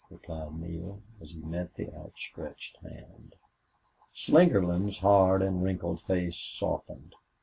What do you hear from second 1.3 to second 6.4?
met the outstretched hand. Slingerland's hard and wrinkled face